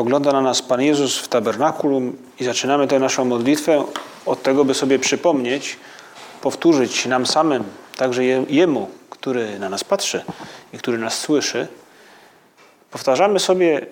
[0.00, 3.84] Spogląda na nas Pan Jezus w tabernakulum i zaczynamy tę naszą modlitwę
[4.26, 5.76] od tego, by sobie przypomnieć,
[6.42, 7.64] powtórzyć nam samym,
[7.96, 10.24] także Jemu, który na nas patrzy
[10.72, 11.66] i który nas słyszy.
[12.90, 13.86] Powtarzamy sobie,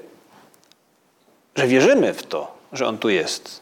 [1.56, 3.60] że wierzymy w to, że On tu jest.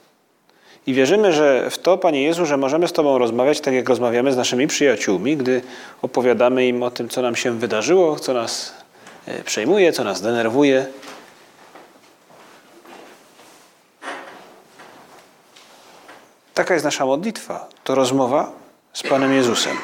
[0.86, 4.32] I wierzymy, że w to, Panie Jezu, że możemy z Tobą rozmawiać tak, jak rozmawiamy
[4.32, 5.62] z naszymi przyjaciółmi, gdy
[6.02, 8.74] opowiadamy im o tym, co nam się wydarzyło, co nas
[9.26, 10.86] e, przejmuje, co nas denerwuje.
[16.66, 17.68] Taka jest nasza modlitwa.
[17.84, 18.52] To rozmowa
[18.92, 19.76] z Panem Jezusem.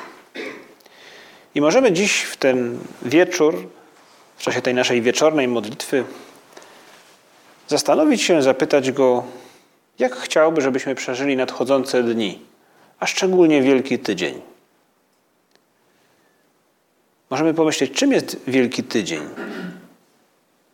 [1.54, 3.68] I możemy dziś w ten wieczór,
[4.36, 6.04] w czasie tej naszej wieczornej modlitwy,
[7.68, 9.24] zastanowić się, zapytać Go,
[9.98, 12.40] jak chciałby, żebyśmy przeżyli nadchodzące dni,
[13.00, 14.40] a szczególnie Wielki Tydzień.
[17.30, 19.22] Możemy pomyśleć, czym jest Wielki Tydzień.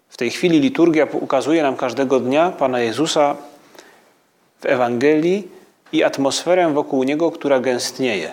[0.08, 3.36] W tej chwili liturgia ukazuje nam każdego dnia Pana Jezusa
[4.60, 5.57] w Ewangelii
[5.92, 8.32] i atmosferę wokół niego, która gęstnieje.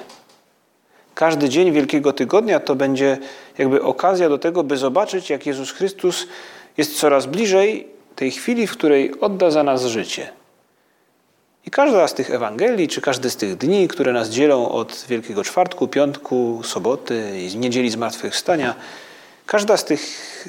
[1.15, 3.17] Każdy dzień Wielkiego Tygodnia to będzie
[3.57, 6.27] jakby okazja do tego, by zobaczyć, jak Jezus Chrystus
[6.77, 10.29] jest coraz bliżej tej chwili, w której odda za nas życie.
[11.65, 15.43] I każda z tych Ewangelii, czy każdy z tych dni, które nas dzielą od Wielkiego
[15.43, 18.75] Czwartku, Piątku, Soboty i Niedzieli Zmartwychwstania,
[19.45, 20.01] każda z tych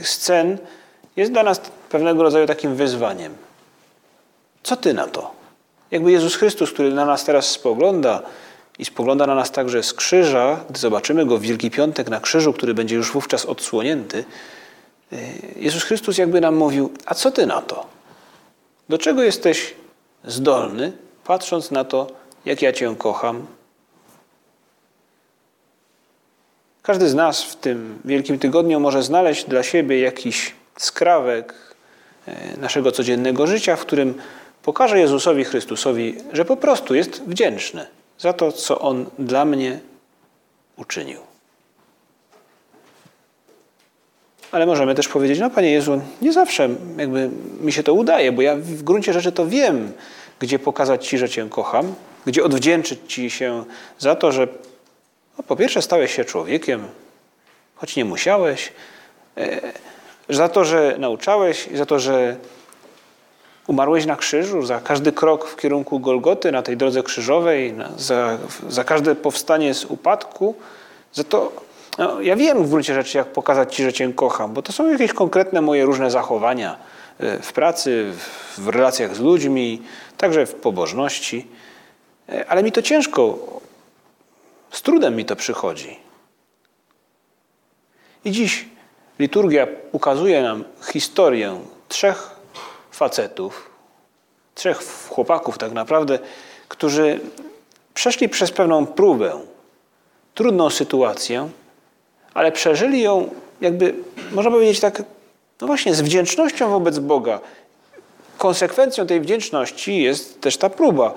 [0.02, 0.58] scen
[1.16, 3.34] jest dla nas pewnego rodzaju takim wyzwaniem.
[4.62, 5.35] Co ty na to?
[5.90, 8.22] Jakby Jezus Chrystus, który na nas teraz spogląda
[8.78, 12.52] i spogląda na nas także z krzyża, gdy zobaczymy Go w Wielki Piątek na krzyżu,
[12.52, 14.24] który będzie już wówczas odsłonięty,
[15.12, 15.16] y,
[15.56, 17.86] Jezus Chrystus jakby nam mówił, a co Ty na to?
[18.88, 19.74] Do czego jesteś
[20.24, 20.92] zdolny,
[21.24, 22.06] patrząc na to,
[22.44, 23.46] jak ja Cię kocham?
[26.82, 31.54] Każdy z nas w tym Wielkim Tygodniu może znaleźć dla siebie jakiś skrawek
[32.28, 34.14] y, naszego codziennego życia, w którym
[34.66, 37.86] pokaże Jezusowi Chrystusowi, że po prostu jest wdzięczny
[38.18, 39.80] za to, co On dla mnie
[40.76, 41.20] uczynił.
[44.52, 48.42] Ale możemy też powiedzieć, no Panie Jezu, nie zawsze jakby mi się to udaje, bo
[48.42, 49.92] ja w gruncie rzeczy to wiem,
[50.38, 51.94] gdzie pokazać Ci, że Cię kocham,
[52.26, 53.64] gdzie odwdzięczyć Ci się
[53.98, 54.48] za to, że
[55.38, 56.88] no, po pierwsze stałeś się człowiekiem,
[57.74, 58.72] choć nie musiałeś,
[59.36, 59.60] e,
[60.28, 62.36] za to, że nauczałeś, za to, że
[63.66, 68.38] Umarłeś na krzyżu za każdy krok w kierunku Golgoty na tej drodze krzyżowej, za,
[68.68, 70.54] za każde powstanie z upadku.
[71.12, 71.52] Za to
[71.98, 74.90] no, ja wiem w gruncie rzeczy, jak pokazać Ci, że Cię kocham, bo to są
[74.90, 76.76] jakieś konkretne moje różne zachowania
[77.18, 78.12] e, w pracy,
[78.58, 79.82] w relacjach z ludźmi,
[80.16, 81.48] także w pobożności.
[82.28, 83.38] E, ale mi to ciężko,
[84.70, 85.98] z trudem mi to przychodzi.
[88.24, 88.64] I dziś
[89.18, 92.35] liturgia ukazuje nam historię trzech
[92.96, 93.70] facetów,
[94.54, 96.18] trzech chłopaków tak naprawdę,
[96.68, 97.20] którzy
[97.94, 99.40] przeszli przez pewną próbę,
[100.34, 101.48] trudną sytuację,
[102.34, 103.30] ale przeżyli ją
[103.60, 103.94] jakby,
[104.32, 105.02] można powiedzieć tak,
[105.60, 107.40] no właśnie, z wdzięcznością wobec Boga.
[108.38, 111.14] Konsekwencją tej wdzięczności jest też ta próba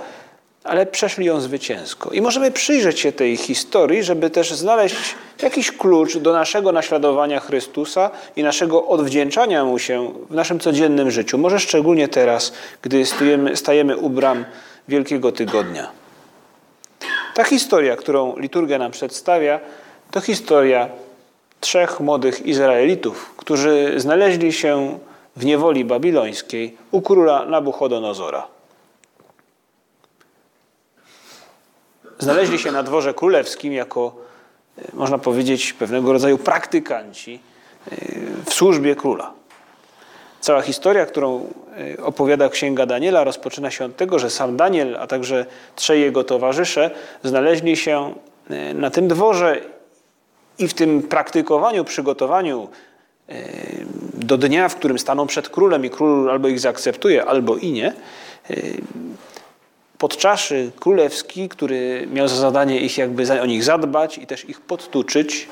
[0.63, 2.09] ale przeszli ją zwycięsko.
[2.09, 8.11] I możemy przyjrzeć się tej historii, żeby też znaleźć jakiś klucz do naszego naśladowania Chrystusa
[8.35, 11.37] i naszego odwdzięczania Mu się w naszym codziennym życiu.
[11.37, 14.45] Może szczególnie teraz, gdy stajemy, stajemy u bram
[14.87, 15.91] Wielkiego Tygodnia.
[17.33, 19.59] Ta historia, którą liturgia nam przedstawia,
[20.12, 20.89] to historia
[21.59, 25.00] trzech młodych Izraelitów, którzy znaleźli się
[25.35, 28.58] w niewoli babilońskiej u króla Nabuchodonozora.
[32.19, 34.16] Znaleźli się na dworze królewskim jako,
[34.77, 37.39] e, można powiedzieć, pewnego rodzaju praktykanci
[37.92, 37.95] e,
[38.45, 39.33] w służbie króla.
[40.42, 41.48] Cała historia, którą
[41.98, 45.45] e, opowiada Księga Daniela, rozpoczyna się od tego, że sam Daniel, a także
[45.75, 46.92] trzej jego towarzysze
[47.24, 48.13] znaleźli się
[48.74, 49.62] na tym dworze
[50.60, 52.68] i w tym praktykowaniu, przygotowaniu
[54.13, 57.94] do dnia, w którym staną przed królem i król albo ich zaakceptuje, albo i nie,
[60.00, 65.48] podczaszy królewski, który miał za zadanie ich jakby o nich zadbać i też ich podtuczyć,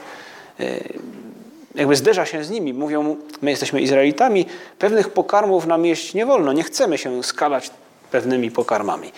[1.76, 2.74] jakby zderza się z nimi.
[2.74, 4.46] Mówią my jesteśmy Izraelitami,
[4.80, 7.72] pewnych pokarmów nam jeść nie wolno, nie chcemy się skalać
[8.12, 9.12] pewnymi pokarmami.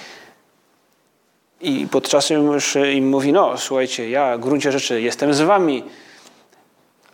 [1.61, 5.83] I podczas już im mówi, no słuchajcie, ja w gruncie rzeczy jestem z wami,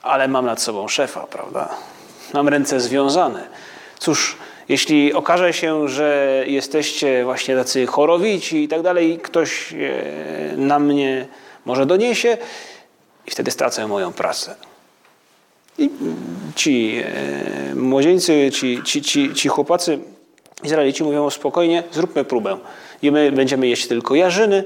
[0.02, 1.70] ale mam nad sobą szefa, prawda?
[2.34, 3.48] Mam ręce związane.
[4.00, 4.38] Cóż,
[4.70, 11.28] jeśli okaże się, że jesteście właśnie tacy chorowici i tak dalej, ktoś e, na mnie
[11.66, 12.38] może doniesie
[13.28, 14.56] i wtedy stracę moją pracę.
[15.78, 15.90] I
[16.56, 17.02] ci
[17.72, 20.00] e, młodzieńcy, ci, ci, ci, ci chłopacy,
[20.64, 22.58] Izraelici mówią spokojnie, zróbmy próbę.
[23.02, 24.64] I my będziemy jeść tylko jarzyny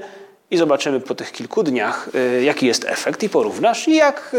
[0.50, 3.88] i zobaczymy po tych kilku dniach, e, jaki jest efekt i porównasz.
[3.88, 4.36] I jak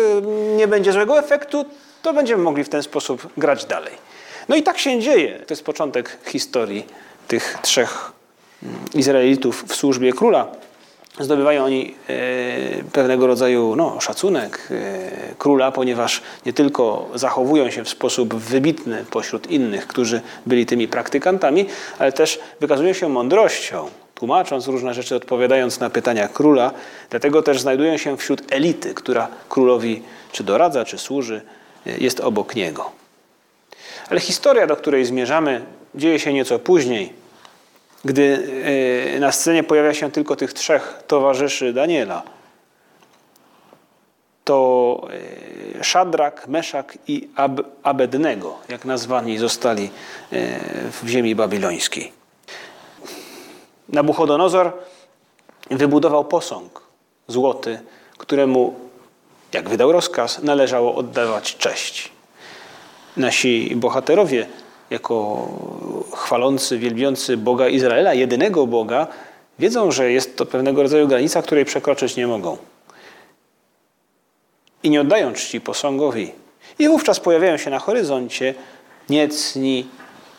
[0.57, 1.65] nie będzie złego efektu,
[2.01, 4.10] to będziemy mogli w ten sposób grać dalej.
[4.51, 5.39] No i tak się dzieje.
[5.47, 6.85] To jest początek historii
[7.27, 8.11] tych trzech
[8.63, 10.47] mm, Izraelitów w służbie króla.
[11.19, 12.13] Zdobywają oni e,
[12.91, 19.51] pewnego rodzaju no, szacunek e, króla, ponieważ nie tylko zachowują się w sposób wybitny pośród
[19.51, 21.65] innych, którzy byli tymi praktykantami,
[21.99, 26.71] ale też wykazują się mądrością, tłumacząc różne rzeczy, odpowiadając na pytania króla.
[27.09, 31.41] Dlatego też znajdują się wśród elity, która królowi czy doradza, czy służy,
[31.87, 33.00] e, jest obok niego.
[34.11, 35.65] Ale historia, do której zmierzamy,
[35.95, 37.13] dzieje się nieco później,
[38.05, 38.47] gdy
[39.15, 42.23] e, na scenie pojawia się tylko tych trzech towarzyszy Daniela.
[44.43, 45.07] To
[45.79, 49.89] e, Szadrak, Meszak i Ab Abednego, jak nazwani zostali e,
[50.91, 52.11] w ziemi babilońskiej.
[53.89, 54.71] Nabuchodonozor
[55.69, 56.81] wybudował posąg
[57.27, 57.79] złoty,
[58.17, 58.75] któremu,
[59.53, 62.11] jak wydał rozkaz, należało oddawać cześć
[63.17, 64.47] nasi bohaterowie,
[64.89, 65.47] jako
[66.11, 69.07] chwalący, wielbiący Boga Izraela, jedynego Boga,
[69.59, 72.57] wiedzą, że jest to pewnego rodzaju granica, której przekroczyć nie mogą.
[74.83, 76.31] I nie oddają czci posągowi.
[76.79, 78.53] I wówczas pojawiają się na horyzoncie
[79.09, 79.87] niecni,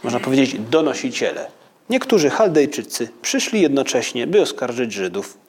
[0.03, 1.51] można powiedzieć, donosiciele.
[1.91, 5.43] Niektórzy Chaldejczycy przyszli jednocześnie, by oskarżyć Żydów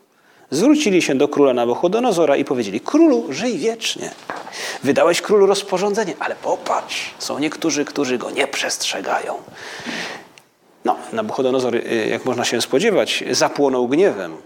[0.53, 4.11] zwrócili się do króla Nabuchodonozora i powiedzieli: Królu, żyj wiecznie.
[4.83, 9.35] Wydałeś królu rozporządzenie, ale popatrz, są niektórzy, którzy go nie przestrzegają.
[10.85, 14.37] No, Nabuchodonozor, y, jak można się spodziewać, zapłonął gniewem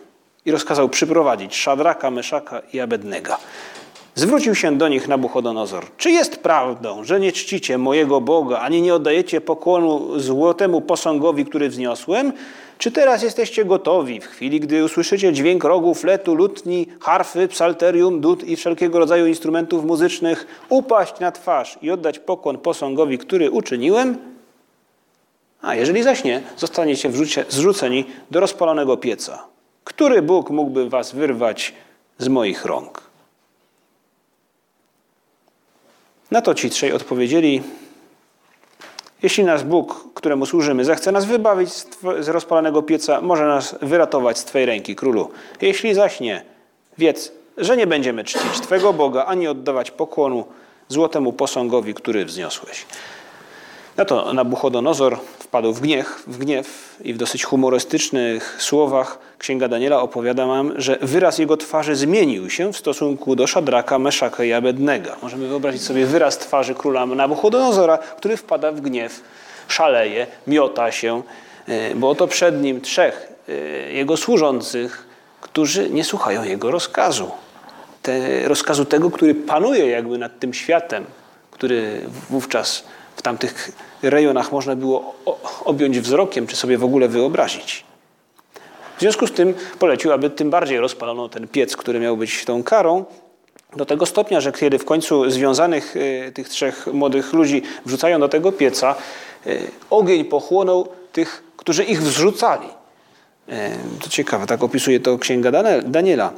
[0.46, 3.38] i rozkazał przyprowadzić Szadraka, Meszaka i Abednego.
[4.16, 5.86] Zwrócił się do nich Nabuchodonozor.
[5.98, 11.70] Czy jest prawdą, że nie czcicie mojego Boga, ani nie oddajecie pokłonu złotemu posągowi, który
[11.70, 12.34] wzniosłem?
[12.78, 18.44] Czy teraz jesteście gotowi w chwili, gdy usłyszycie dźwięk rogu, fletu, lutni, harfy, psalterium, dud
[18.44, 24.18] i wszelkiego rodzaju instrumentów muzycznych, upaść na twarz i oddać pokłon posągowi, który uczyniłem?
[25.62, 27.12] A jeżeli zaś nie, zostaniecie
[27.50, 29.46] zrzuceni do rozpalonego pieca.
[29.84, 31.74] Który Bóg mógłby was wyrwać
[32.18, 33.02] z moich rąk?
[36.32, 37.64] Na to ci trzej odpowiedzieli,
[39.24, 41.70] jeśli nasz Bóg, któremu służymy, zechce nas wybawić
[42.20, 45.30] z rozpalonego pieca, może nas wyratować z Twojej ręki, królu.
[45.62, 46.44] Jeśli zaś nie,
[46.98, 50.46] wiedz, że nie będziemy czcić Twego Boga, ani oddawać pokłonu
[50.88, 52.86] złotemu posągowi, który wzniosłeś.
[53.98, 55.20] Na to Nabuchodonozor
[55.58, 60.98] wpadł w gniew, w gniew i w dosyć humorystycznych słowach Księga Daniela opowiada nam, że
[61.02, 65.10] wyraz jego twarzy zmienił się w stosunku do Szadraka, Meszaka i Abednego.
[65.22, 69.22] Możemy wyobrazić sobie wyraz twarzy króla Nabuchodonozora, który wpada w gniew,
[69.68, 71.22] szaleje, miota się,
[71.68, 73.54] e, bo oto przed nim trzech e,
[73.92, 75.08] jego służących,
[75.42, 77.32] którzy nie słuchają jego rozkazu.
[78.02, 81.06] Te, rozkazu tego, który panuje jakby nad tym światem,
[81.52, 82.84] który wówczas
[83.16, 85.16] w tamtych rejonach można było
[85.66, 87.84] objąć wzrokiem, czy sobie w ogóle wyobrazić.
[88.98, 92.64] W związku z tym polecił, aby tym bardziej rozpalono ten piec, który miał być tą
[92.64, 93.06] karą,
[93.76, 98.30] do tego stopnia, że kiedy w końcu związanych e, tych trzech młodych ludzi wrzucają do
[98.30, 98.96] tego pieca,
[99.46, 99.58] e,
[99.90, 102.68] ogień pochłonął tych, którzy ich wrzucali.
[103.50, 103.72] E,
[104.04, 105.52] to ciekawe, tak opisuje to księga
[105.86, 106.32] Daniela.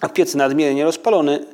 [0.00, 1.46] A piec nadmiernie rozpalony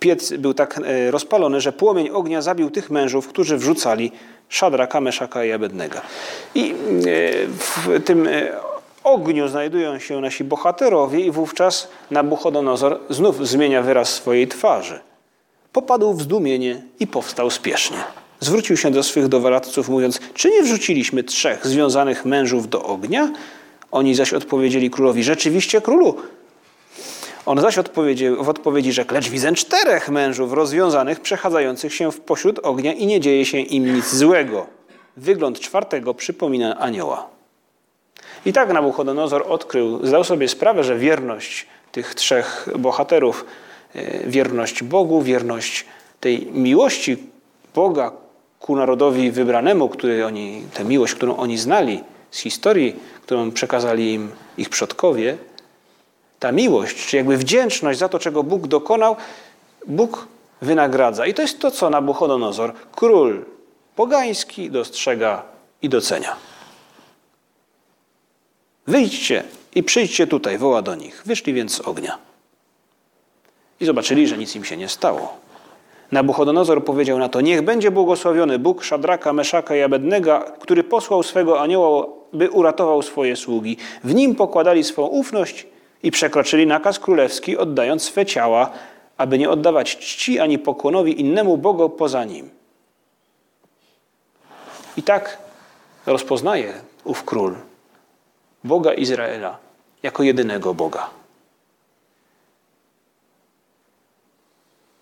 [0.00, 0.80] piec był tak
[1.10, 4.12] rozpalony, że płomień ognia zabił tych mężów, którzy wrzucali
[4.52, 5.98] Szadraka, Meszaka i Abednego.
[6.54, 6.74] I e,
[7.46, 8.52] w tym e,
[9.04, 15.00] ogniu znajdują się nasi bohaterowie i wówczas Nabuchodonozor znów zmienia wyraz swojej twarzy.
[15.72, 17.96] Popadł w zdumienie i powstał spiesznie.
[18.40, 23.32] Zwrócił się do swych doradców, mówiąc: Czy nie wrzuciliśmy trzech związanych mężów do ognia?
[23.90, 26.16] Oni zaś odpowiedzieli królowi: Rzeczywiście, królu,
[27.46, 27.74] on zaś
[28.38, 33.20] w odpowiedzi rzekł, lecz widzę czterech mężów rozwiązanych, przechadzających się w pośród ognia i nie
[33.20, 34.66] dzieje się im nic złego.
[35.16, 37.28] Wygląd czwartego przypomina anioła.
[38.46, 43.44] I tak Nabuchodonozor odkrył, zdał sobie sprawę, że wierność tych trzech bohaterów
[43.94, 45.84] e, wierność Bogu, wierność
[46.20, 47.16] tej miłości
[47.74, 48.12] Boga
[48.60, 54.30] ku narodowi wybranemu, który oni, tę miłość, którą oni znali z historii, którą przekazali im
[54.58, 55.36] ich przodkowie,
[56.42, 59.16] ta miłość, czy jakby wdzięczność za to, czego Bóg dokonał,
[59.86, 60.28] Bóg
[60.62, 61.26] wynagradza.
[61.26, 63.44] I to jest to, co Nabuchodonozor, król
[63.96, 65.42] pogański, dostrzega
[65.82, 66.36] i docenia.
[68.86, 69.44] Wyjdźcie
[69.74, 71.22] i przyjdźcie tutaj, woła do nich.
[71.26, 72.18] Wyszli więc z ognia.
[73.80, 75.36] I zobaczyli, że nic im się nie stało.
[76.12, 81.60] Nabuchodonozor powiedział na to: Niech będzie błogosławiony Bóg Szadraka, Meszaka i Abednego, który posłał swego
[81.60, 83.76] anioła, by uratował swoje sługi.
[84.04, 85.66] W nim pokładali swoją ufność
[86.02, 88.70] i przekroczyli nakaz królewski, oddając swe ciała,
[89.16, 92.50] aby nie oddawać czci ani pokłonowi innemu Bogu poza nim.
[94.96, 95.38] I tak
[96.06, 97.54] rozpoznaje ów król
[98.64, 99.58] Boga Izraela
[100.02, 101.10] jako jedynego Boga.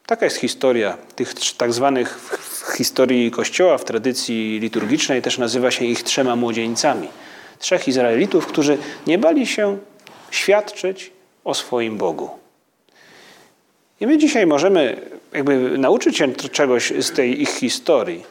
[0.07, 5.85] Taka jest historia tych tak zwanych w historii Kościoła, w tradycji liturgicznej też nazywa się
[5.85, 7.09] ich trzema młodzieńcami.
[7.59, 9.79] Trzech Izraelitów, którzy nie bali się
[10.31, 11.13] świadczyć
[11.45, 12.31] o swoim Bogu.
[14.01, 15.01] I my dzisiaj możemy
[15.33, 18.25] jakby nauczyć się czegoś z tej ich historii.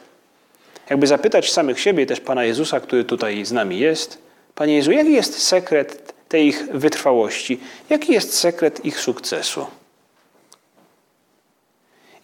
[0.90, 4.18] Jakby zapytać samych siebie, też Pana Jezusa, który tutaj z nami jest.
[4.54, 7.60] Panie Jezu, jaki jest sekret tej ich wytrwałości?
[7.90, 9.66] Jaki jest sekret ich sukcesu?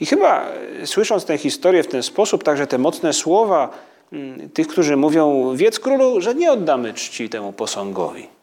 [0.01, 0.49] I chyba
[0.83, 3.71] e, słysząc tę historię w ten sposób, także te mocne słowa
[4.13, 8.36] mm, tych, którzy mówią, wiedz królu, że nie oddamy czci temu posągowi.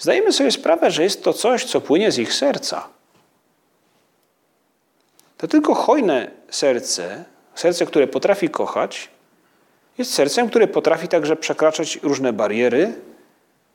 [0.00, 2.88] Zdajemy sobie sprawę, że jest to coś, co płynie z ich serca.
[5.38, 9.08] To tylko hojne serce, serce, które potrafi kochać,
[9.98, 12.94] jest sercem, które potrafi także przekraczać różne bariery,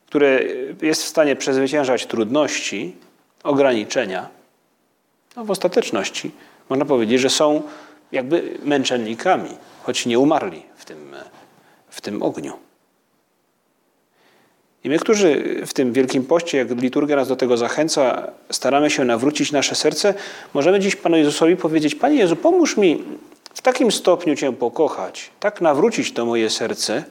[0.07, 0.39] które
[0.81, 2.95] jest w stanie przezwyciężać trudności,
[3.43, 4.29] ograniczenia.
[5.35, 6.31] No, w ostateczności
[6.69, 7.61] można powiedzieć, że są
[8.11, 9.49] jakby męczennikami,
[9.83, 11.15] choć nie umarli w tym,
[11.89, 12.64] w tym ogniu.
[14.85, 19.05] I my, którzy w tym Wielkim Poście, jak liturgia nas do tego zachęca, staramy się
[19.05, 20.13] nawrócić nasze serce,
[20.53, 23.03] możemy dziś Panu Jezusowi powiedzieć, Panie Jezu, pomóż mi
[23.53, 27.03] w takim stopniu Cię pokochać, tak nawrócić to moje serce,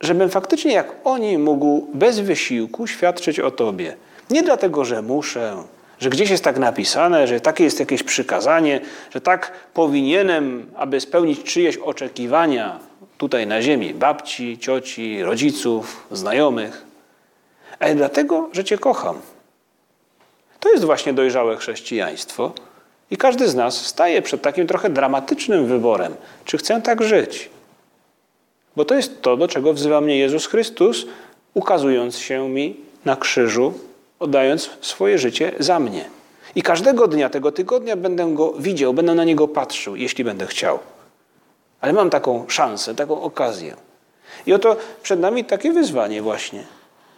[0.00, 3.96] żebym faktycznie jak oni mógł bez wysiłku świadczyć o Tobie.
[4.30, 5.56] Nie dlatego, że muszę,
[6.00, 11.42] że gdzieś jest tak napisane, że takie jest jakieś przykazanie, że tak powinienem, aby spełnić
[11.42, 12.87] czyjeś oczekiwania
[13.18, 16.84] tutaj na ziemi, babci, cioci, rodziców, znajomych,
[17.78, 19.18] ale dlatego, że Cię kocham.
[20.60, 22.52] To jest właśnie dojrzałe chrześcijaństwo
[23.10, 27.50] i każdy z nas staje przed takim trochę dramatycznym wyborem, czy chcę tak żyć.
[28.76, 31.06] Bo to jest to, do czego wzywa mnie Jezus Chrystus,
[31.54, 33.74] ukazując się mi na krzyżu
[34.18, 36.04] oddając swoje życie za mnie.
[36.54, 40.78] I każdego dnia tego tygodnia będę go widział, będę na niego patrzył, jeśli będę chciał.
[41.80, 43.76] Ale mam taką szansę, taką okazję.
[44.46, 46.64] I oto przed nami takie wyzwanie właśnie.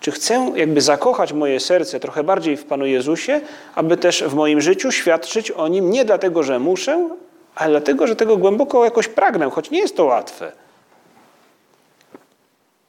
[0.01, 3.41] Czy chcę jakby zakochać moje serce trochę bardziej w Panu Jezusie,
[3.75, 7.09] aby też w moim życiu świadczyć o Nim nie dlatego, że muszę,
[7.55, 10.53] ale dlatego, że tego głęboko jakoś pragnę, choć nie jest to łatwe.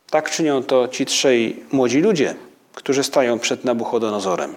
[0.10, 2.36] Tak czynią to ci trzej młodzi ludzie
[2.74, 4.56] którzy stają przed Nabuchodonozorem.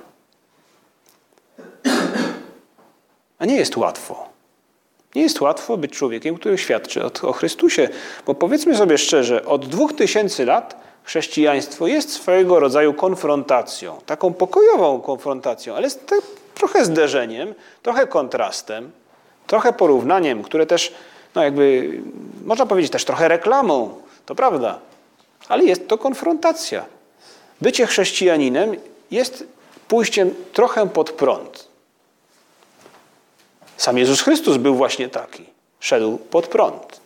[3.39, 4.29] A nie jest łatwo.
[5.15, 7.89] Nie jest łatwo być człowiekiem, który świadczy o Chrystusie,
[8.27, 15.01] bo powiedzmy sobie szczerze, od dwóch tysięcy lat chrześcijaństwo jest swojego rodzaju konfrontacją, taką pokojową
[15.01, 15.99] konfrontacją, ale z
[16.55, 18.91] trochę zderzeniem, trochę kontrastem,
[19.47, 20.95] trochę porównaniem, które też,
[21.35, 21.93] no jakby,
[22.45, 23.95] można powiedzieć też trochę reklamą,
[24.27, 24.79] to prawda,
[25.49, 26.85] ale jest to konfrontacja.
[27.61, 28.77] Bycie chrześcijaninem
[29.11, 29.47] jest
[29.89, 31.74] pójściem trochę pod prąd.
[33.77, 35.45] Sam Jezus Chrystus był właśnie taki.
[35.81, 37.01] Szedł pod prąd.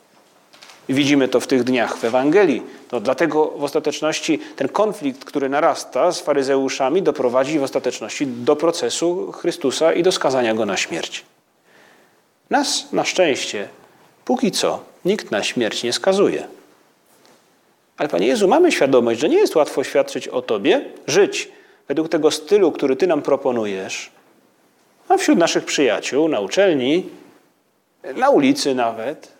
[0.88, 2.62] Widzimy to w tych dniach w Ewangelii.
[2.88, 9.32] To dlatego w ostateczności ten konflikt, który narasta z faryzeuszami, doprowadzi w ostateczności do procesu
[9.32, 11.24] Chrystusa i do skazania go na śmierć.
[12.50, 13.68] Nas na szczęście,
[14.24, 16.48] póki co, nikt na śmierć nie skazuje.
[17.96, 21.48] Ale Panie Jezu, mamy świadomość, że nie jest łatwo świadczyć o Tobie, żyć
[21.88, 24.10] według tego stylu, który Ty nam proponujesz,
[25.08, 27.08] a wśród naszych przyjaciół, na uczelni,
[28.14, 29.32] na ulicy nawet.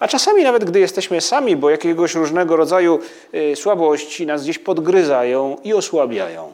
[0.00, 3.00] A czasami nawet gdy jesteśmy sami, bo jakiegoś różnego rodzaju
[3.34, 6.52] y, słabości nas gdzieś podgryzają i osłabiają.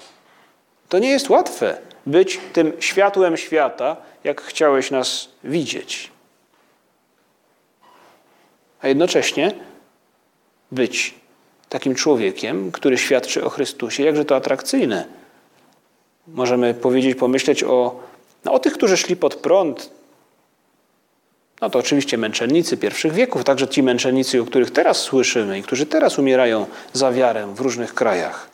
[0.89, 6.11] To nie jest łatwe być tym światłem świata, jak chciałeś nas widzieć.
[8.83, 9.53] A jednocześnie
[10.73, 11.15] być
[11.69, 15.20] takim człowiekiem, który świadczy o Chrystusie, jakże to atrakcyjne.
[16.35, 18.01] Możemy powiedzieć, pomyśleć o,
[18.45, 19.91] no, o tych, którzy szli pod prąd.
[21.61, 25.87] No to oczywiście męczennicy pierwszych wieków, także ci męczennicy, o których teraz słyszymy i którzy
[25.87, 28.49] teraz umierają za wiarę w różnych krajach.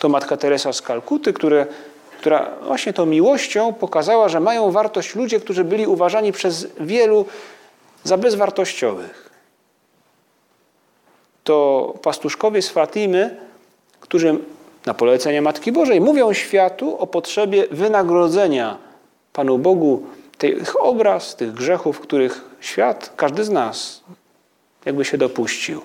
[0.00, 1.66] To matka Teresa z Kalkuty, które,
[2.18, 7.26] która właśnie tą miłością pokazała, że mają wartość ludzie, którzy byli uważani przez wielu
[8.04, 9.30] za bezwartościowych.
[11.44, 13.36] To pastuszkowie z Fatimy,
[14.00, 14.38] którzy
[14.86, 18.78] na polecenie Matki Bożej mówią światu o potrzebie wynagrodzenia
[19.32, 20.06] Panu Bogu
[20.38, 24.02] tych obraz, tych grzechów, których świat, każdy z nas
[24.84, 25.80] jakby się dopuścił.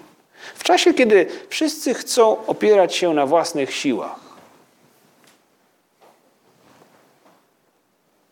[0.55, 4.19] W czasie, kiedy wszyscy chcą opierać się na własnych siłach.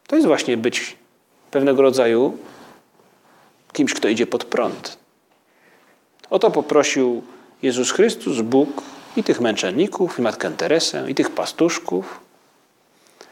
[0.07, 0.97] To jest właśnie być
[1.51, 2.37] pewnego rodzaju
[3.73, 4.97] kimś, kto idzie pod prąd.
[6.29, 7.23] O to poprosił
[7.61, 8.83] Jezus Chrystus, Bóg
[9.17, 12.19] i tych męczenników, i Matkę Teresę, i tych pastuszków.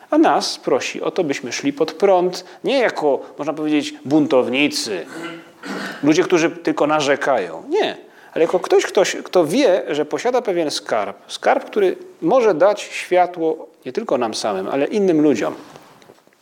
[0.10, 5.06] A nas prosi o to, byśmy szli pod prąd, nie jako, można powiedzieć, buntownicy,
[6.04, 7.64] ludzie, którzy tylko narzekają.
[7.70, 7.98] Nie,
[8.34, 11.18] ale jako ktoś, ktoś, kto wie, że posiada pewien skarb.
[11.28, 15.56] Skarb, który może dać światło nie tylko nam samym, ale innym ludziom.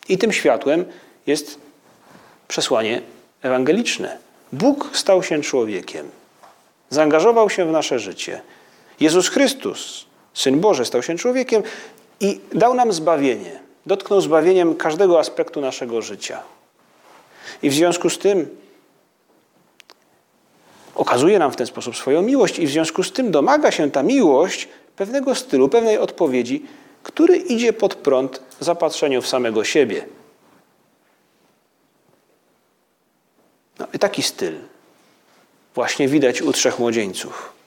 [0.10, 0.86] I tym światłem
[1.28, 1.60] jest
[2.48, 3.02] przesłanie
[3.42, 4.18] ewangeliczne.
[4.54, 6.10] Bóg stał się człowiekiem.
[6.90, 8.42] Zaangażował się w nasze życie.
[9.00, 11.64] Jezus Chrystus, Syn Boży, stał się człowiekiem
[12.20, 13.60] i dał nam zbawienie.
[13.86, 16.44] Dotknął zbawieniem każdego aspektu naszego życia.
[17.62, 18.58] I w związku z tym
[20.96, 24.04] okazuje nam w ten sposób swoją miłość, i w związku z tym domaga się ta
[24.04, 26.66] miłość pewnego stylu, pewnej odpowiedzi,
[27.04, 30.06] który idzie pod prąd zapatrzeniu w samego siebie.
[33.80, 34.54] No i taki styl
[35.76, 37.59] właśnie widać u trzech młodzieńców.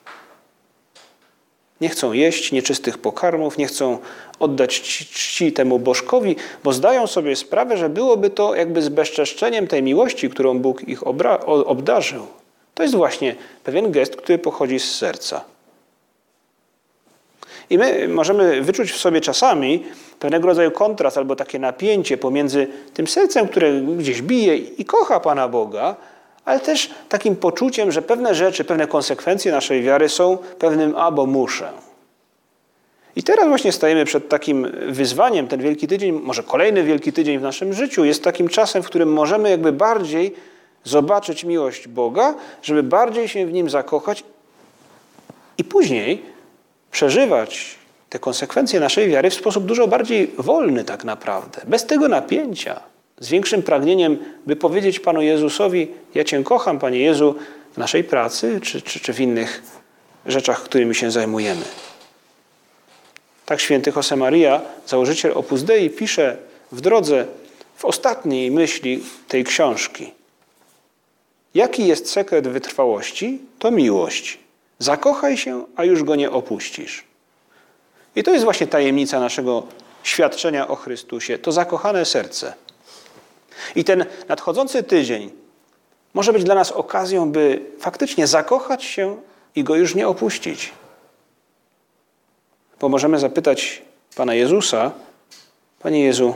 [1.83, 3.99] Nie chcą jeść nieczystych pokarmów, nie chcą
[4.39, 10.31] oddać czci temu bożkowi, bo zdają sobie sprawę, że byłoby to jakby zbezczeszczeniem tej miłości,
[10.31, 11.07] którą Bóg ich
[11.47, 12.27] obdarzył.
[12.75, 15.45] To jest właśnie pewien gest, który pochodzi z serca.
[17.71, 19.85] I my możemy wyczuć w sobie czasami
[20.18, 25.49] pewnego rodzaju kontrast albo takie napięcie pomiędzy tym sercem, które gdzieś bije i kocha Pana
[25.49, 25.97] Boga,
[26.44, 31.72] ale też takim poczuciem, że pewne rzeczy, pewne konsekwencje naszej wiary są pewnym albo muszę.
[33.16, 35.48] I teraz właśnie stajemy przed takim wyzwaniem.
[35.48, 39.12] Ten Wielki Tydzień, może kolejny Wielki Tydzień w naszym życiu, jest takim czasem, w którym
[39.12, 40.35] możemy jakby bardziej
[40.85, 44.24] zobaczyć miłość Boga, żeby bardziej się w Nim zakochać
[45.59, 46.22] i później
[46.90, 47.78] przeżywać
[48.09, 52.81] te konsekwencje naszej wiary w sposób dużo bardziej wolny tak naprawdę, bez tego napięcia,
[53.23, 57.35] z większym pragnieniem, by powiedzieć Panu Jezusowi: Ja Cię kocham, Panie Jezu,
[57.73, 59.63] w naszej pracy czy, czy, czy w innych
[60.27, 61.63] rzeczach, którymi się zajmujemy.
[63.47, 66.37] Tak święty Josemaria, założyciel Opus Dei, pisze
[66.73, 67.27] w drodze,
[67.77, 70.13] w ostatniej myśli tej książki.
[71.55, 73.39] Jaki jest sekret wytrwałości?
[73.59, 74.39] To miłość.
[74.79, 77.05] Zakochaj się, a już go nie opuścisz.
[78.17, 79.63] I to jest właśnie tajemnica naszego
[80.03, 82.55] świadczenia o Chrystusie, to zakochane serce.
[83.77, 85.31] I ten nadchodzący tydzień
[86.15, 89.17] może być dla nas okazją, by faktycznie zakochać się
[89.57, 90.73] i go już nie opuścić.
[92.81, 93.83] Bo możemy zapytać
[94.17, 94.91] Pana Jezusa,
[95.81, 96.35] Panie Jezu,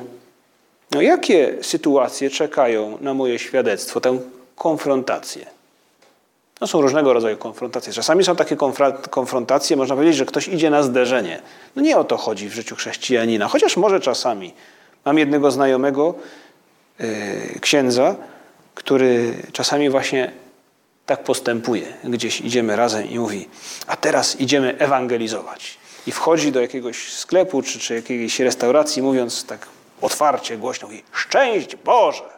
[0.90, 4.18] no jakie sytuacje czekają na moje świadectwo, tę
[4.57, 5.46] konfrontację?
[6.61, 7.92] No są różnego rodzaju konfrontacje.
[7.92, 8.57] Czasami są takie
[9.11, 11.42] konfrontacje, można powiedzieć, że ktoś idzie na zderzenie.
[11.76, 14.55] No nie o to chodzi w życiu chrześcijanina, chociaż może czasami.
[15.05, 16.14] Mam jednego znajomego,
[17.61, 18.16] księdza,
[18.74, 20.32] który czasami właśnie
[21.06, 21.87] tak postępuje.
[22.04, 23.48] Gdzieś idziemy razem i mówi,
[23.87, 25.78] a teraz idziemy ewangelizować.
[26.06, 29.66] I wchodzi do jakiegoś sklepu czy, czy jakiejś restauracji, mówiąc tak
[30.00, 32.36] otwarcie, głośno, mówi, szczęść Boże!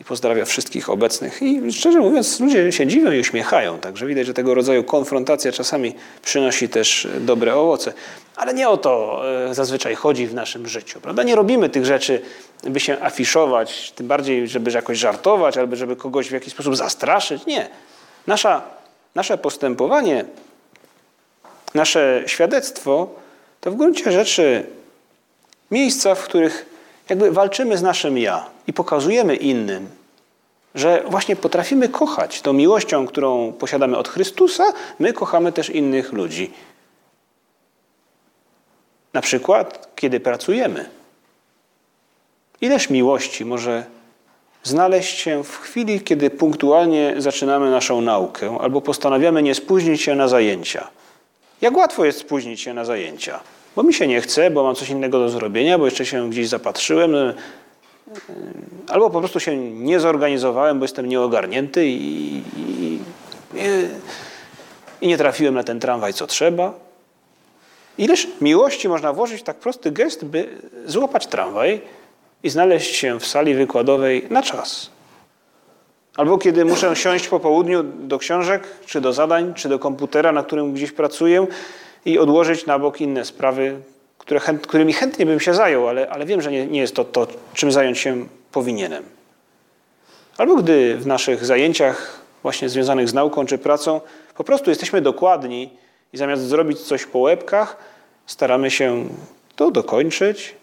[0.00, 1.42] I pozdrawia wszystkich obecnych.
[1.42, 5.94] I szczerze mówiąc, ludzie się dziwią i uśmiechają, także widać, że tego rodzaju konfrontacja czasami
[6.22, 7.92] przynosi też dobre owoce.
[8.36, 11.00] Ale nie o to e, zazwyczaj chodzi w naszym życiu.
[11.00, 11.22] Prawda?
[11.22, 12.22] Nie robimy tych rzeczy,
[12.62, 17.46] by się afiszować, tym bardziej, żeby jakoś żartować, albo żeby kogoś w jakiś sposób zastraszyć.
[17.46, 17.68] Nie.
[18.26, 18.62] Nasza,
[19.14, 20.24] nasze postępowanie,
[21.74, 23.08] nasze świadectwo
[23.60, 24.66] to w gruncie rzeczy
[25.70, 26.66] miejsca, w których
[27.08, 29.88] jakby walczymy z naszym ja i pokazujemy innym,
[30.74, 34.64] że właśnie potrafimy kochać tą miłością, którą posiadamy od Chrystusa,
[34.98, 36.50] my kochamy też innych ludzi.
[39.12, 40.88] Na przykład, kiedy pracujemy.
[42.60, 43.84] Ileż miłości może
[44.62, 50.28] znaleźć się w chwili, kiedy punktualnie zaczynamy naszą naukę albo postanawiamy nie spóźnić się na
[50.28, 50.88] zajęcia.
[51.60, 53.40] Jak łatwo jest spóźnić się na zajęcia.
[53.76, 56.48] bo mi się nie chce, bo mam coś innego do zrobienia, bo jeszcze się gdzieś
[56.48, 57.14] zapatrzyłem,
[58.88, 62.98] albo po prostu się nie zorganizowałem, bo jestem nieogarnięty i, i,
[65.00, 66.74] i nie trafiłem na ten tramwaj, co trzeba.
[67.98, 70.48] Ileż miłości można włożyć w tak prosty gest, by
[70.86, 71.80] złapać tramwaj
[72.42, 74.90] i znaleźć się w sali wykładowej na czas.
[76.16, 80.42] Albo kiedy muszę siąść po południu do książek, czy do zadań, czy do komputera, na
[80.42, 81.46] którym gdzieś pracuję
[82.04, 83.80] i odłożyć na bok inne sprawy,
[84.24, 87.04] które chęt, którymi chętnie bym się zajął, ale, ale wiem, że nie, nie jest to
[87.04, 89.04] to, czym zająć się powinienem.
[90.38, 94.00] Albo gdy w naszych zajęciach właśnie związanych z nauką czy pracą
[94.34, 95.70] po prostu jesteśmy dokładni
[96.12, 97.76] i zamiast zrobić coś po łebkach,
[98.26, 99.08] staramy się
[99.56, 100.54] to dokończyć.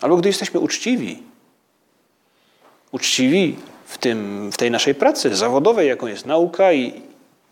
[0.00, 1.22] Albo gdy jesteśmy uczciwi.
[2.92, 3.56] Uczciwi
[3.86, 7.02] w, tym, w tej naszej pracy zawodowej, jaką jest nauka, i,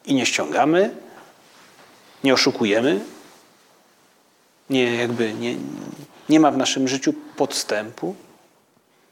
[0.06, 0.90] i nie ściągamy,
[2.24, 3.00] nie oszukujemy,
[4.70, 5.54] nie, jakby nie,
[6.28, 8.14] nie ma w naszym życiu podstępu.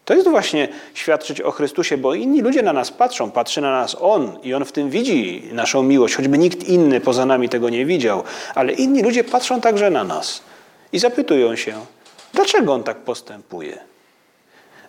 [0.04, 3.96] To jest właśnie świadczyć o Chrystusie, bo inni ludzie na nas patrzą, patrzy na nas
[4.00, 7.86] On i On w tym widzi naszą miłość, choćby nikt inny poza nami tego nie
[7.86, 8.22] widział,
[8.54, 10.42] ale inni ludzie patrzą także na nas
[10.92, 11.74] i zapytują się,
[12.32, 13.78] dlaczego On tak postępuje.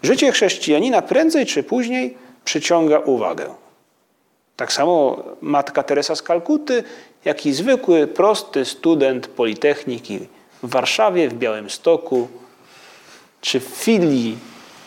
[0.03, 3.45] Życie chrześcijanina prędzej czy później przyciąga uwagę.
[4.55, 6.83] Tak samo matka Teresa z Kalkuty,
[7.25, 10.19] jak i zwykły, prosty student Politechniki
[10.63, 12.27] w Warszawie, w Białymstoku,
[13.41, 14.37] czy w filii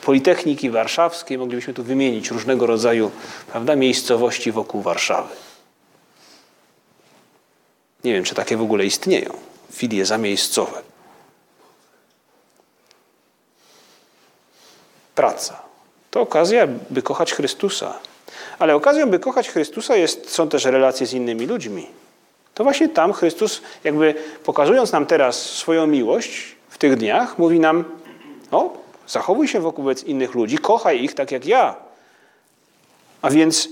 [0.02, 3.10] Politechniki Warszawskiej, moglibyśmy tu wymienić różnego rodzaju
[3.52, 5.34] prawda, miejscowości wokół Warszawy.
[8.04, 9.30] Nie wiem, czy takie w ogóle istnieją,
[9.72, 10.82] filie zamiejscowe.
[15.14, 15.62] Praca.
[16.10, 17.98] To okazja, by kochać Chrystusa.
[18.58, 21.86] Ale okazją, by kochać Chrystusa jest, są też relacje z innymi ludźmi.
[22.54, 27.84] To właśnie tam Chrystus, jakby pokazując nam teraz swoją miłość w tych dniach, mówi nam:
[28.50, 31.76] O, Zachowuj się wobec innych ludzi, kochaj ich tak jak ja.
[33.22, 33.68] A więc,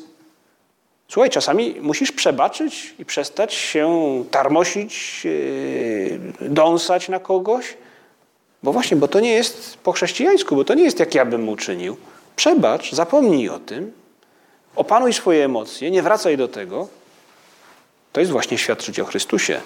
[1.08, 3.88] słuchaj, czasami musisz przebaczyć i przestać się
[4.30, 7.76] tarmosić, yy, dąsać na kogoś.
[8.62, 11.48] Bo właśnie, bo to nie jest po chrześcijańsku, bo to nie jest jak ja bym
[11.48, 11.96] uczynił.
[12.36, 13.92] Przebacz, zapomnij o tym,
[14.76, 16.88] opanuj swoje emocje, nie wracaj do tego.
[18.18, 19.60] To jest właśnie świadczyć o Chrystusie.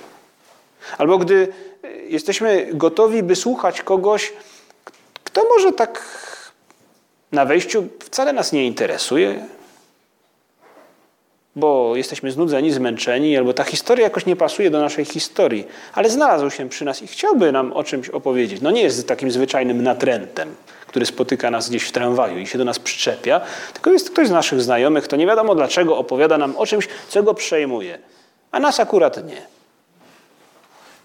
[0.98, 1.48] Albo gdy
[2.08, 4.32] jesteśmy gotowi, by słuchać kogoś,
[5.24, 6.02] kto może tak
[7.32, 9.46] na wejściu wcale nas nie interesuje,
[11.56, 16.50] bo jesteśmy znudzeni, zmęczeni, albo ta historia jakoś nie pasuje do naszej historii, ale znalazł
[16.50, 18.60] się przy nas i chciałby nam o czymś opowiedzieć.
[18.60, 20.54] No nie jest takim zwyczajnym natrętem,
[20.86, 23.40] który spotyka nas gdzieś w tramwaju i się do nas przyczepia,
[23.72, 27.22] tylko jest ktoś z naszych znajomych, kto nie wiadomo dlaczego opowiada nam o czymś, co
[27.22, 27.98] go przejmuje,
[28.52, 29.46] a nas akurat nie.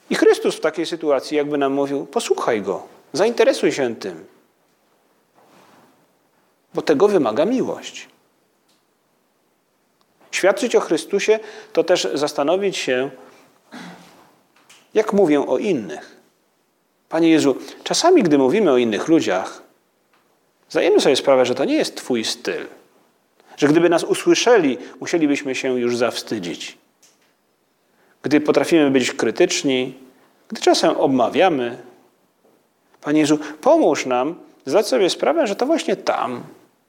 [0.10, 4.26] I Chrystus w takiej sytuacji jakby nam mówił, posłuchaj go, Zainteresuj się tym,
[6.74, 8.08] bo tego wymaga miłość.
[10.32, 11.40] Świadczyć o Chrystusie
[11.74, 13.10] to też zastanowić się,
[14.94, 16.18] jak mówię o innych.
[17.10, 19.62] Panie Jezu, czasami, gdy mówimy o innych ludziach,
[20.70, 22.68] zdajemy sobie sprawę, że to nie jest Twój styl.
[23.58, 26.78] Że gdyby nas usłyszeli, musielibyśmy się już zawstydzić.
[28.28, 29.94] Gdy potrafimy być krytyczni,
[30.48, 31.78] gdy czasem obmawiamy,
[33.02, 34.36] Panie Jezu, pomóż nam
[34.66, 36.44] zdać sobie sprawę, że to właśnie tam,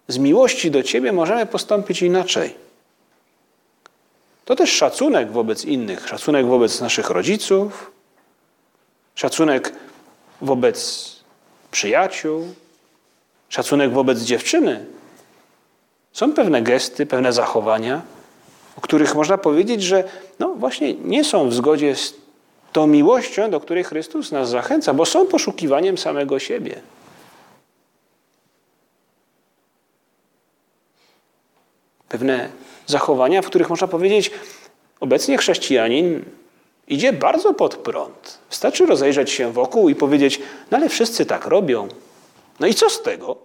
[0.09, 2.55] z miłości do Ciebie, możemy postąpić inaczej.
[4.44, 7.92] To też szacunek wobec innych, szacunek wobec naszych rodziców,
[9.14, 9.72] szacunek
[10.40, 11.11] wobec
[11.70, 12.55] przyjaciół,
[13.48, 14.87] szacunek wobec dziewczyny.
[16.12, 18.03] Są pewne gesty, pewne zachowania,
[18.79, 20.05] o których można powiedzieć, że
[20.38, 22.14] no właśnie nie są w zgodzie z
[22.73, 26.81] tą miłością, do której Chrystus nas zachęca, bo są poszukiwaniem samego siebie.
[32.09, 32.49] Pewne
[32.87, 34.31] zachowania, w których można powiedzieć,
[35.01, 36.25] obecnie chrześcijanin
[36.88, 38.38] idzie bardzo pod prąd.
[38.51, 41.88] Wystarczy rozejrzeć się wokół i powiedzieć, no ale wszyscy tak robią.
[42.61, 43.37] No i co z tego?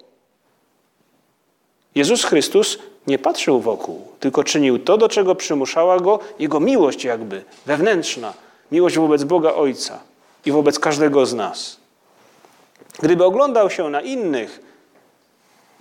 [1.96, 2.78] Jezus Chrystus
[3.08, 8.34] nie patrzył wokół, tylko czynił to, do czego przymuszała go jego miłość jakby wewnętrzna,
[8.72, 10.00] miłość wobec Boga Ojca
[10.46, 11.78] i wobec każdego z nas.
[13.00, 14.60] Gdyby oglądał się na innych,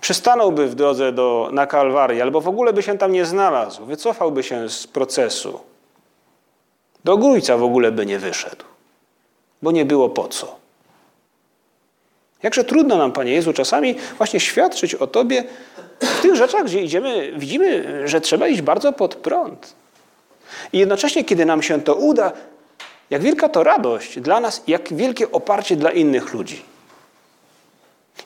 [0.01, 4.43] przystanąłby w drodze do, na Kalwarię, albo w ogóle by się tam nie znalazł, wycofałby
[4.43, 5.59] się z procesu.
[7.03, 8.65] Do Grójca w ogóle by nie wyszedł,
[9.61, 10.62] bo nie było po co.
[12.43, 15.43] Jakże trudno nam, Panie Jezu, czasami właśnie świadczyć o Tobie
[15.99, 19.73] w tych rzeczach, gdzie idziemy, widzimy, że trzeba iść bardzo pod prąd.
[20.73, 22.31] I jednocześnie, kiedy nam się to uda,
[23.09, 26.61] jak wielka to radość dla nas, jak wielkie oparcie dla innych ludzi.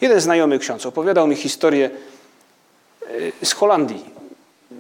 [0.02, 1.90] Jeden znajomy ksiądz opowiadał mi historię
[3.42, 4.06] e, z Holandii.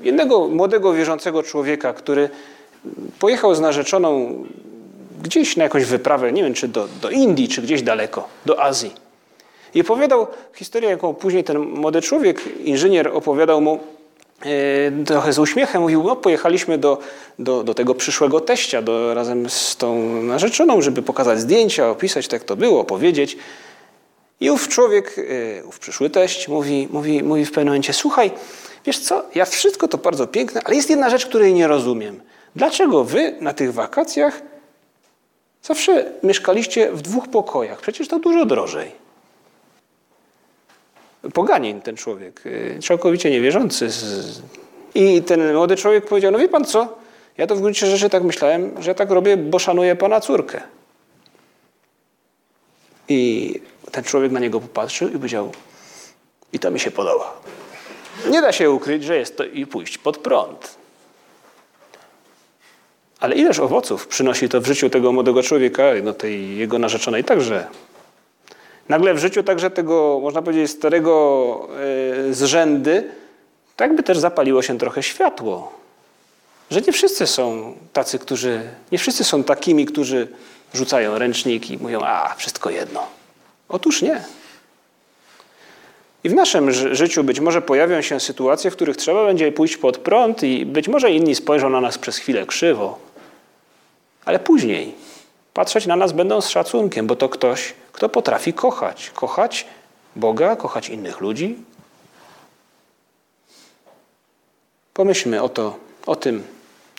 [0.01, 2.29] Jednego młodego, wierzącego człowieka, który
[3.19, 4.43] pojechał z narzeczoną
[5.23, 9.06] gdzieś na jakąś wyprawę, nie wiem czy do, do Indii, czy gdzieś daleko, do Azji.
[9.75, 13.79] I opowiadał historię, jaką później ten młody człowiek, inżynier, opowiadał mu
[14.45, 15.81] e, trochę z uśmiechem.
[15.81, 16.97] Mówił, no pojechaliśmy do,
[17.39, 22.43] do, do tego przyszłego teścia do, razem z tą narzeczoną, żeby pokazać zdjęcia, opisać, tak
[22.43, 23.37] to było, opowiedzieć.
[24.39, 25.15] I ów człowiek,
[25.59, 28.31] e, ów przyszły teść mówi, mówi, mówi w pewnym momencie, słuchaj,
[28.85, 32.21] wiesz co, ja wszystko to bardzo piękne, ale jest jedna rzecz, której nie rozumiem.
[32.55, 34.41] Dlaczego wy na tych wakacjach
[35.63, 37.81] zawsze mieszkaliście w dwóch pokojach?
[37.81, 39.06] Przecież to dużo drożej.
[41.33, 43.89] Poganin ten człowiek, y, całkowicie niewierzący.
[44.95, 46.97] I ten młody człowiek powiedział, no wie pan co,
[47.37, 50.61] ja to w gruncie rzeczy tak myślałem, że tak robię, bo szanuję pana córkę.
[53.09, 53.53] I
[53.91, 55.51] ten człowiek na niego popatrzył i powiedział,
[56.53, 57.41] i to mi się podoba.
[58.29, 60.77] Nie da się ukryć, że jest to i pójść pod prąd.
[63.19, 67.67] Ale ileż owoców przynosi to w życiu tego młodego człowieka, no tej jego narzeczonej także.
[68.89, 71.67] Nagle w życiu także tego, można powiedzieć, starego
[72.29, 73.03] e, z rzędy,
[73.75, 75.71] tak by też zapaliło się trochę światło.
[76.71, 80.27] Że nie wszyscy są tacy, którzy, nie wszyscy są takimi, którzy
[80.73, 83.03] rzucają ręczniki i mówią, a, wszystko jedno.
[83.69, 84.21] Otóż nie.
[86.23, 89.97] I w naszym życiu być może pojawią się sytuacje, w których trzeba będzie pójść pod
[89.97, 92.99] prąd i być może inni spojrzą na nas przez chwilę krzywo.
[94.25, 94.95] Ale później
[95.53, 99.11] patrzeć na nas będą z szacunkiem, bo to ktoś, kto potrafi kochać.
[99.15, 99.65] Kochać
[100.15, 101.57] Boga, kochać innych ludzi.
[104.93, 106.43] Pomyślmy o, to, o tym,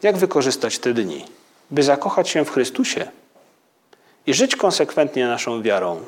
[0.03, 1.25] jak wykorzystać te dni,
[1.71, 3.11] by zakochać się w Chrystusie
[4.27, 6.01] i żyć konsekwentnie naszą wiarą,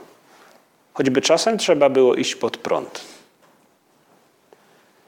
[0.94, 3.00] choćby czasem trzeba było iść pod prąd.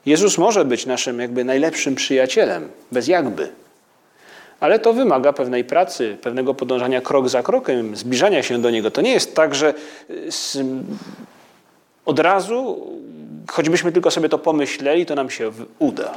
[0.07, 3.53] Jezus może być naszym jakby najlepszym przyjacielem, bez jakby.
[4.63, 8.91] Ale to wymaga pewnej pracy, pewnego podążania krok za krokiem, zbliżania się do Niego.
[8.91, 9.75] To nie jest tak, że
[12.07, 12.87] od razu,
[13.51, 16.15] choćbyśmy tylko sobie to pomyśleli, to nam się uda.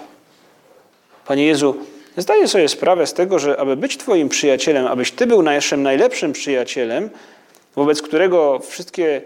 [1.28, 1.76] Panie Jezu,
[2.18, 6.34] zdaję sobie sprawę z tego, że aby być Twoim przyjacielem, abyś Ty był naszym najlepszym
[6.34, 7.10] przyjacielem,
[7.76, 9.22] wobec którego wszystkie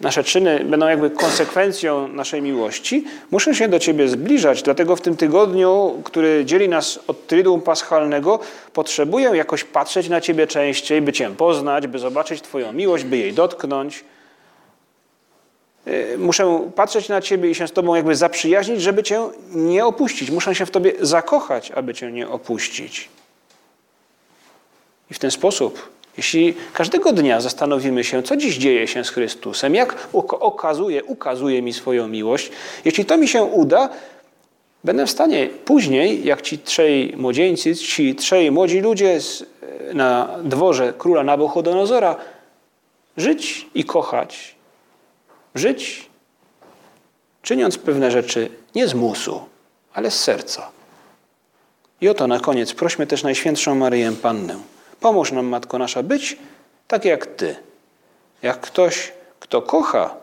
[0.00, 4.62] nasze czyny będą jakby konsekwencją naszej miłości, muszę się do Ciebie zbliżać.
[4.62, 8.40] Dlatego w tym tygodniu, który dzieli nas od Triduum Paschalnego,
[8.72, 13.32] potrzebuję jakoś patrzeć na Ciebie częściej, by Cię poznać, by zobaczyć Twoją miłość, by jej
[13.32, 14.04] dotknąć.
[15.86, 20.30] Y, muszę patrzeć na Ciebie i się z Tobą jakby zaprzyjaźnić, żeby Cię nie opuścić.
[20.30, 23.08] Muszę się w Tobie zakochać, aby Cię nie opuścić.
[25.10, 29.74] I w ten sposób jeśli każdego dnia zastanowimy się, co dziś dzieje się z Chrystusem,
[29.74, 30.08] jak
[30.40, 32.50] okazuje, ukazuje mi swoją miłość,
[32.84, 33.88] jeśli to mi się uda,
[34.84, 39.18] będę w stanie później, jak ci trzej młodzieńcy, ci trzej młodzi ludzie
[39.94, 42.16] na dworze króla Nabuchodonozora,
[43.16, 44.54] żyć i kochać.
[45.54, 46.10] Żyć,
[47.42, 49.40] czyniąc pewne rzeczy nie z musu,
[49.94, 50.70] ale z serca.
[52.00, 54.73] I oto na koniec prośmy też Najświętszą Maryję Pannę
[55.04, 56.36] Pomóż nam, Matko Nasza, być
[56.88, 57.56] tak jak Ty.
[58.42, 60.14] Jak ktoś, kto kocha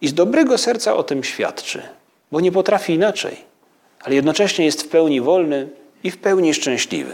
[0.00, 1.82] i z dobrego serca o tym świadczy,
[2.32, 3.36] bo nie potrafi inaczej,
[4.00, 5.68] ale jednocześnie jest w pełni wolny
[6.04, 7.12] i w pełni szczęśliwy.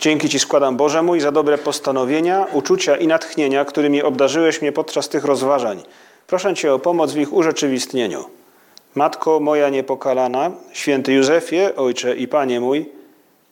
[0.00, 5.08] Dzięki Ci składam, Boże mój, za dobre postanowienia, uczucia i natchnienia, którymi obdarzyłeś mnie podczas
[5.08, 5.82] tych rozważań.
[6.26, 8.24] Proszę Cię o pomoc w ich urzeczywistnieniu.
[8.94, 13.03] Matko moja niepokalana, święty Józefie, Ojcze i Panie mój,